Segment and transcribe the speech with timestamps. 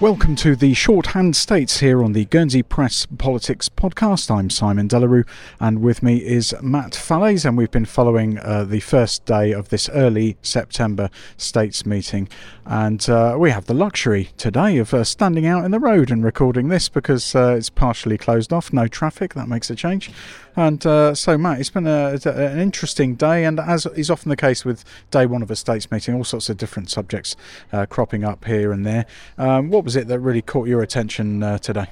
[0.00, 4.30] Welcome to the Shorthand States here on the Guernsey Press Politics podcast.
[4.30, 5.24] I'm Simon De La Rue,
[5.58, 9.70] and with me is Matt Fallaize, and we've been following uh, the first day of
[9.70, 12.28] this early September States meeting.
[12.64, 16.22] And uh, we have the luxury today of uh, standing out in the road and
[16.22, 20.12] recording this because uh, it's partially closed off, no traffic, that makes a change.
[20.58, 24.36] And uh, so, Matt, it's been a, an interesting day, and as is often the
[24.36, 27.36] case with day one of a States meeting, all sorts of different subjects
[27.72, 29.06] uh, cropping up here and there.
[29.38, 31.86] Um, what was it that really caught your attention uh, today?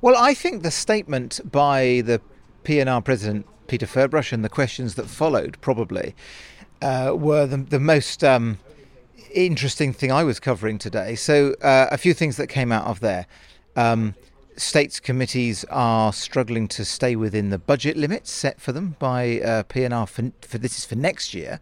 [0.00, 2.20] Well, I think the statement by the
[2.62, 6.14] P&R president, Peter Ferbrache, and the questions that followed probably
[6.80, 8.60] uh, were the, the most um,
[9.34, 11.16] interesting thing I was covering today.
[11.16, 13.26] So, uh, a few things that came out of there.
[13.74, 14.14] Um,
[14.56, 19.62] states committees are struggling to stay within the budget limits set for them by uh,
[19.64, 21.60] P&R for, for this is for next year.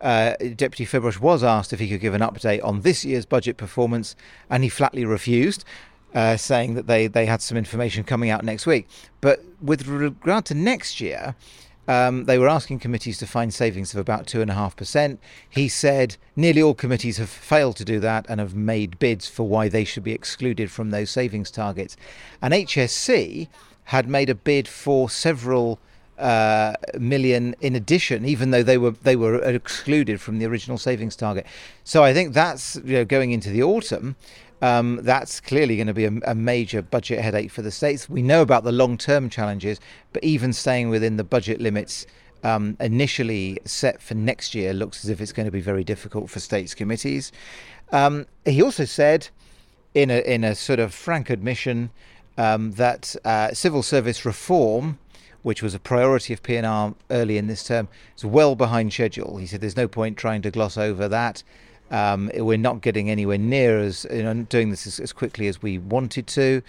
[0.00, 3.56] Uh, Deputy Ferbrache was asked if he could give an update on this year's budget
[3.56, 4.16] performance,
[4.50, 5.64] and he flatly refused,
[6.14, 8.88] uh, saying that they, they had some information coming out next week.
[9.20, 11.36] But with regard to next year,
[11.88, 15.18] um, they were asking committees to find savings of about 2.5%.
[15.48, 19.48] He said nearly all committees have failed to do that and have made bids for
[19.48, 21.96] why they should be excluded from those savings targets.
[22.40, 23.48] And HSC
[23.84, 25.80] had made a bid for several
[26.18, 31.16] uh, million in addition, even though they were they were excluded from the original savings
[31.16, 31.46] target.
[31.82, 34.14] So I think that's you know, going into the autumn.
[34.62, 38.08] Um, that's clearly going to be a, a, major budget headache for the states.
[38.08, 39.80] We know about the long-term challenges,
[40.12, 42.06] but even staying within the budget limits
[42.44, 46.30] um, initially set for next year looks as if it's going to be very difficult
[46.30, 47.32] for states committees.
[47.90, 49.28] Um, he also said,
[49.94, 51.90] in a in a sort of frank admission,
[52.38, 54.98] um, that uh, civil service reform
[55.42, 59.36] which was a priority of P&R early in this term, is well behind schedule.
[59.36, 61.42] He said there's no point trying to gloss over that.
[61.92, 65.60] Um, we're not getting anywhere near as you know, doing this as, as, quickly as
[65.60, 66.62] we wanted to.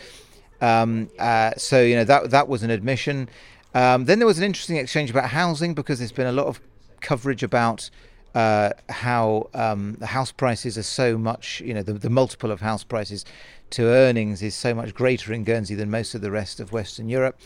[0.61, 3.29] Um, uh, so you know that that was an admission.
[3.73, 6.59] Um, then there was an interesting exchange about housing because there's been a lot of
[7.01, 7.89] coverage about
[8.35, 12.61] uh, how um, the house prices are so much, you know, the, the, multiple of
[12.61, 13.25] house prices
[13.69, 17.09] to earnings is so much greater in Guernsey than most of the rest of Western
[17.09, 17.39] Europe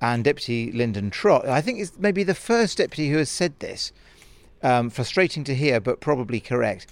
[0.00, 3.92] and Deputy Lyndon Trott, I think is maybe the first deputy who has said this.
[4.60, 6.88] Um, frustrating to hear, but probably correct.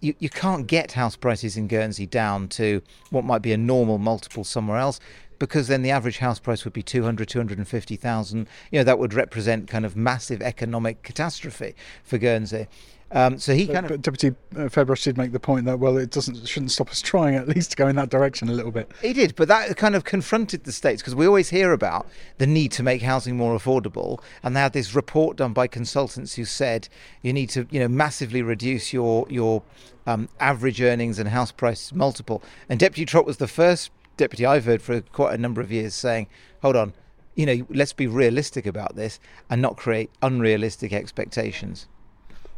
[0.00, 3.98] You, you can't get house prices in Guernsey down to what might be a normal
[3.98, 4.98] multiple somewhere else
[5.38, 9.68] because then the average house price would be 200 250,000 you know that would represent
[9.68, 11.74] kind of massive economic catastrophe
[12.04, 12.66] for Guernsey
[13.12, 15.96] um, so he kind but, of Deputy uh, Ferbrache did make the point that well,
[15.96, 18.70] it doesn't shouldn't stop us trying at least to go in that direction a little
[18.70, 18.90] bit.
[19.02, 22.06] He did, but that kind of confronted the states because we always hear about
[22.38, 26.34] the need to make housing more affordable, and they had this report done by consultants
[26.34, 26.88] who said
[27.22, 29.62] you need to you know massively reduce your your
[30.06, 32.42] um, average earnings and house price multiple.
[32.68, 35.94] And Deputy Trott was the first deputy I've heard for quite a number of years
[35.94, 36.28] saying,
[36.62, 36.92] hold on.
[37.36, 41.86] You know, let's be realistic about this and not create unrealistic expectations.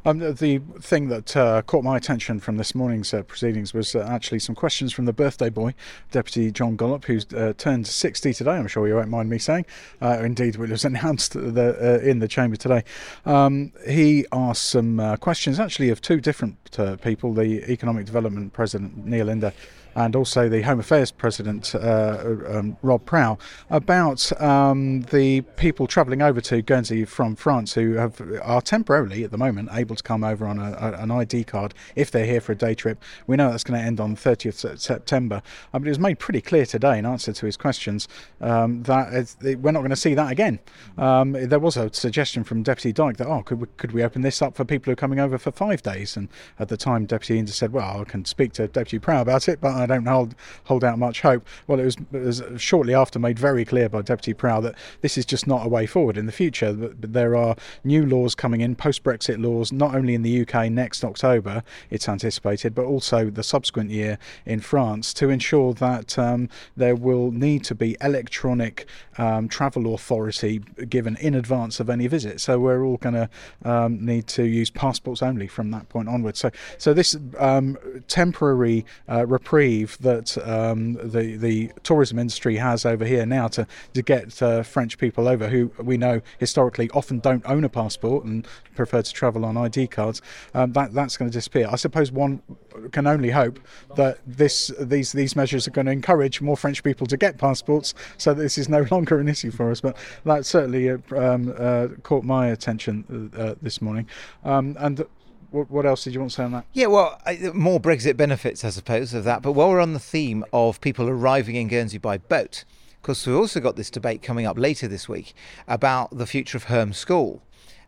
[0.05, 4.05] Um, the thing that uh, caught my attention from this morning's uh, proceedings was uh,
[4.11, 5.75] actually some questions from the birthday boy,
[6.11, 8.51] Deputy John Gollop, who's uh, turned 60 today.
[8.51, 9.65] I'm sure you won't mind me saying.
[10.01, 12.83] Uh, indeed, it was announced the, uh, in the chamber today.
[13.25, 16.57] Um, he asked some questions, actually, of two different
[17.01, 19.53] people the Economic Development President, Neil Inder
[19.95, 23.39] and also the Home Affairs President, uh, um, Rob Prow,
[23.71, 29.31] about um, the people travelling over to Guernsey from France who have, are temporarily at
[29.31, 32.41] the moment able to come over on a, a, an ID card if they're here
[32.41, 33.03] for a day trip.
[33.27, 35.43] We know that's going to end on 30th September,
[35.73, 38.09] uh, but it was made pretty clear today in answer to his questions
[38.41, 40.59] um, that we're not going to see that again.
[40.99, 44.23] Um, there was a suggestion from Deputy Dyke that, oh, could we, could we open
[44.23, 46.17] this up for people who are coming over for five days?
[46.17, 49.49] And at the time, Deputy Inder said, well, I can speak to Deputy Prow about
[49.49, 50.35] it, but I don't hold
[50.65, 51.47] hold out much hope.
[51.67, 55.19] Well, it was, it was shortly after made very clear by Deputy Prow that this
[55.19, 56.73] is just not a way forward in the future.
[56.73, 61.05] But there are new laws coming in, post-Brexit laws, not only in the UK next
[61.05, 66.97] October, it's anticipated, but also the subsequent year in France, to ensure that um, there
[66.97, 68.87] will need to be electronic
[69.19, 70.59] um, travel authority
[70.89, 72.41] given in advance of any visit.
[72.41, 73.31] So we're all going to
[73.65, 76.39] um, need to use passports only from that point onwards.
[76.39, 77.77] So, so this um,
[78.09, 84.03] temporary uh, reprieve that um, the the tourism industry has over here now to to
[84.03, 88.47] get uh, French people over who we know historically often don't own a passport and
[88.75, 90.23] prefer to travel on ID cards.
[90.55, 91.69] Um, that that's going to disappear.
[91.71, 92.43] I suppose one
[92.91, 93.59] can only hope
[93.97, 97.95] that this these these measures are going to encourage more French people to get passports,
[98.19, 99.81] so that this is no longer an issue for us.
[99.81, 104.09] But that certainly uh, um, uh, caught my attention uh, this morning,
[104.45, 105.05] um, and
[105.53, 106.65] what, what else did you want to say on that?
[106.73, 107.21] Yeah, well,
[107.55, 109.43] more Brexit benefits, I suppose, of that.
[109.43, 112.65] But while we're on the theme of people arriving in Guernsey by boat,
[112.97, 115.35] of course, we've also got this debate coming up later this week
[115.67, 117.43] about the future of Herm School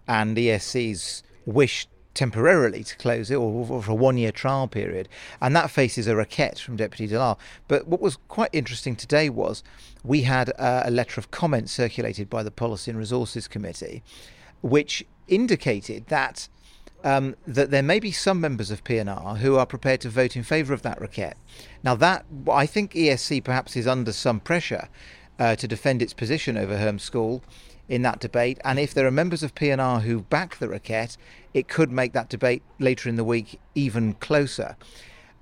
[0.08, 5.08] and ESC's wish temporarily to close it or for a one year trial period.
[5.40, 7.38] And that faces a requête from Deputy Delisle.
[7.69, 9.62] But what was quite interesting today was
[10.02, 14.02] we had a, a letter of comment circulated by the Policy and Resources Committee,
[14.62, 16.49] which indicated that.
[17.05, 20.43] Um, that there may be some members of P&R who are prepared to vote in
[20.43, 21.35] favour of that requête.
[21.83, 24.89] Now, that I think ESC perhaps is under some pressure
[25.39, 27.43] uh, to defend its position over Herm School
[27.89, 28.59] in that debate.
[28.65, 31.17] And if there are members of P&R who back the requête,
[31.53, 34.77] it could make that debate later in the week even closer.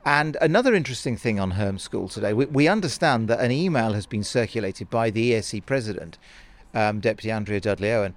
[0.05, 4.07] And another interesting thing on Herm School today, we, we understand that an email has
[4.07, 6.19] been circulated by the ESC president,
[6.75, 8.15] um, Deputy Andrea Dudley Owen,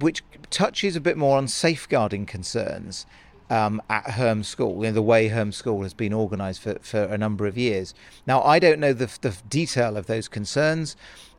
[0.00, 3.06] which touches a bit more on safeguarding concerns
[3.50, 7.18] um, at Herm School, know, the way Herm School has been organised for, for a
[7.18, 7.94] number of years.
[8.26, 10.96] Now, I don't know the, the detail of those concerns.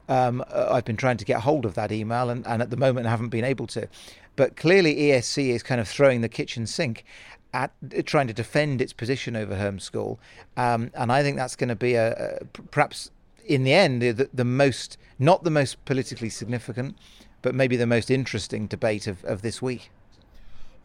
[0.07, 2.77] Um, uh, I've been trying to get hold of that email and, and at the
[2.77, 3.87] moment I haven't been able to.
[4.35, 7.03] But clearly, ESC is kind of throwing the kitchen sink
[7.53, 7.71] at
[8.05, 10.19] trying to defend its position over Herm School.
[10.55, 13.11] Um, and I think that's going to be a, a perhaps
[13.45, 16.95] in the end the, the, most, not the most politically significant,
[17.41, 19.91] but maybe the most interesting debate of, of this week.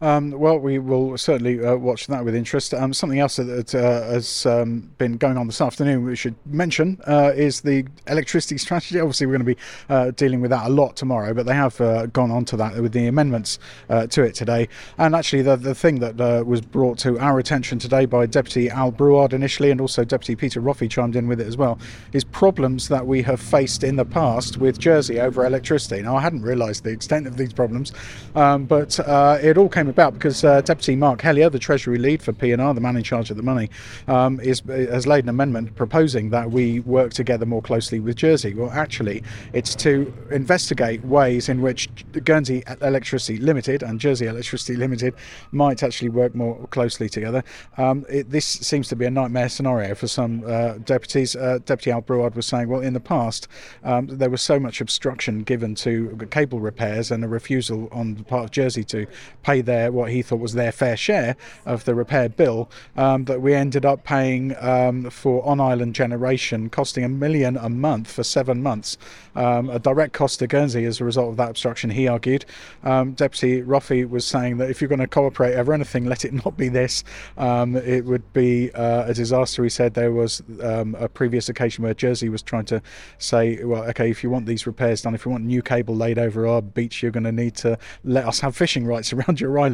[0.05, 2.75] Um, well, we will certainly uh, watch that with interest.
[2.75, 7.01] Um, something else that uh, has um, been going on this afternoon, we should mention,
[7.07, 8.99] uh, is the electricity strategy.
[8.99, 11.81] Obviously, we're going to be uh, dealing with that a lot tomorrow, but they have
[11.81, 13.57] uh, gone on to that with the amendments
[13.89, 14.69] uh, to it today.
[14.99, 18.91] And actually, the, the thing that was brought to our attention today by Deputy Al
[18.91, 21.79] Brouard initially, and also Deputy Peter Roffey chimed in with it as well,
[22.13, 26.03] is problems that we have faced in the past with Jersey over electricity.
[26.03, 27.91] Now, I hadn't realised the extent of these problems,
[28.35, 32.33] um, but it all came about because uh, Deputy Mark Helyar, the Treasury lead for
[32.33, 33.69] P&R, the man in charge of the money,
[34.09, 38.53] um, is has laid an amendment proposing that we work together more closely with Jersey.
[38.53, 41.87] Well, actually, it's to investigate ways in which
[42.25, 45.13] Guernsey Electricity Limited and Jersey Electricity Limited
[45.51, 47.41] might actually work more closely together.
[47.77, 51.37] Um, it, this seems to be a nightmare scenario for some uh, deputies.
[51.37, 53.47] Uh, Deputy Al Brouard was saying, well, in the past,
[53.85, 58.23] um, there was so much obstruction given to cable repairs and a refusal on the
[58.23, 59.07] part of Jersey to
[59.43, 61.35] pay their their what he thought was their fair share
[61.65, 66.69] of the repair bill um, that we ended up paying um, for on island generation,
[66.69, 68.97] costing a million a month for seven months.
[69.35, 72.45] Um, a direct cost to Guernsey as a result of that obstruction, he argued.
[72.83, 76.33] Um, Deputy Roffey was saying that if you're going to cooperate over anything, let it
[76.45, 77.03] not be this.
[77.37, 79.63] Um, it would be uh, a disaster.
[79.63, 82.81] He said there was um, a previous occasion where Jersey was trying to
[83.17, 86.17] say, well, okay, if you want these repairs done, if you want new cable laid
[86.17, 89.57] over our beach, you're going to need to let us have fishing rights around your
[89.59, 89.64] island.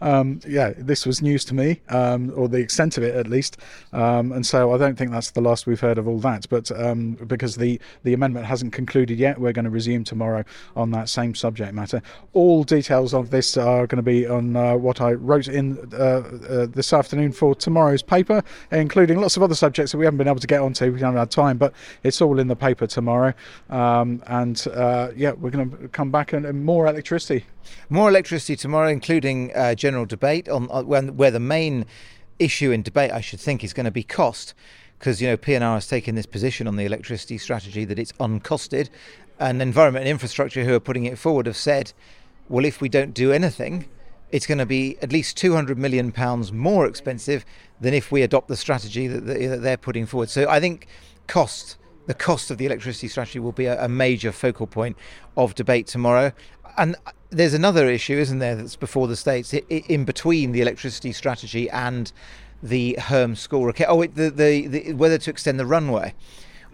[0.00, 3.58] Um, yeah, this was news to me, um, or the extent of it at least.
[3.92, 6.48] Um, and so I don't think that's the last we've heard of all that.
[6.48, 10.44] But um, because the, the amendment hasn't concluded yet, we're going to resume tomorrow
[10.76, 12.02] on that same subject matter.
[12.32, 15.96] All details of this are going to be on uh, what I wrote in uh,
[15.96, 20.28] uh, this afternoon for tomorrow's paper, including lots of other subjects that we haven't been
[20.28, 20.92] able to get onto.
[20.92, 21.72] We haven't had time, but
[22.02, 23.34] it's all in the paper tomorrow.
[23.68, 27.44] Um, and uh, yeah, we're going to come back and, and more electricity.
[27.88, 31.86] More electricity tomorrow, including uh, general debate on, on when, where the main
[32.38, 34.54] issue in debate, I should think, is going to be cost,
[34.98, 38.90] because you know P&R has taken this position on the electricity strategy that it's uncosted,
[39.38, 41.92] and Environment and Infrastructure, who are putting it forward, have said,
[42.48, 43.88] well, if we don't do anything,
[44.30, 47.44] it's going to be at least 200 million pounds more expensive
[47.80, 50.28] than if we adopt the strategy that they're putting forward.
[50.30, 50.86] So I think
[51.26, 51.76] cost
[52.10, 54.96] the cost of the electricity strategy will be a, major focal point
[55.36, 56.32] of debate tomorrow.
[56.76, 56.96] And
[57.30, 62.12] there's another issue, isn't there, that's before the states in between the electricity strategy and
[62.62, 63.72] the Herm school.
[63.88, 66.14] Oh, the, the, the whether to extend the runway,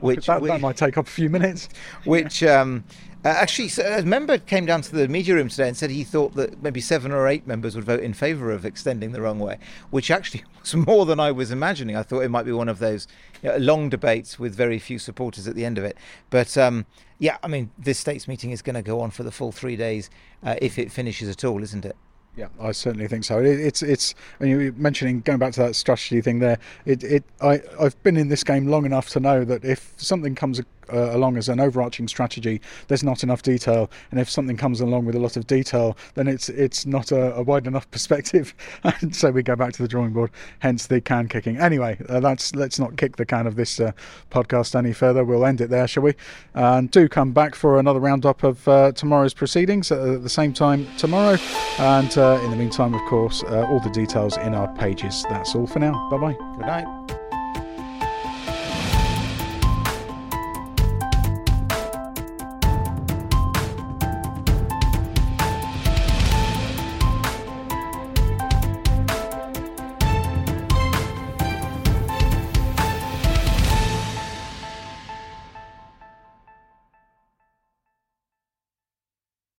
[0.00, 1.68] which that, that might take up a few minutes.
[2.04, 2.84] Which um,
[3.26, 6.34] uh, actually, a member came down to the media room today and said he thought
[6.34, 9.58] that maybe seven or eight members would vote in favour of extending the runway,
[9.90, 11.96] which actually was more than I was imagining.
[11.96, 13.08] I thought it might be one of those
[13.42, 15.96] you know, long debates with very few supporters at the end of it.
[16.30, 16.86] But um,
[17.18, 19.74] yeah, I mean, this states meeting is going to go on for the full three
[19.74, 20.08] days
[20.44, 21.96] uh, if it finishes at all, isn't it?
[22.37, 23.38] Yeah, I certainly think so.
[23.38, 26.59] It, it's it's when you were mentioning going back to that strategy thing there.
[26.85, 30.35] It it I I've been in this game long enough to know that if something
[30.35, 30.61] comes
[30.93, 35.05] uh, along as an overarching strategy, there's not enough detail, and if something comes along
[35.05, 39.14] with a lot of detail, then it's it's not a, a wide enough perspective, and
[39.14, 40.31] so we go back to the drawing board.
[40.61, 41.57] Hence the can kicking.
[41.59, 43.93] Anyway, uh, that's let's not kick the can of this uh,
[44.31, 45.25] podcast any further.
[45.25, 46.14] We'll end it there, shall we?
[46.55, 50.87] And do come back for another roundup of uh, tomorrow's proceedings at the same time
[50.97, 51.38] tomorrow.
[51.78, 55.25] And uh, in the meantime, of course, uh, all the details in our pages.
[55.28, 56.09] That's all for now.
[56.11, 56.37] Bye bye.
[56.57, 57.25] Good night.